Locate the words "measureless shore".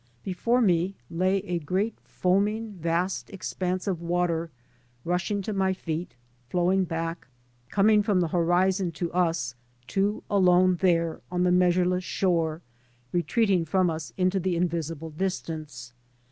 11.51-12.63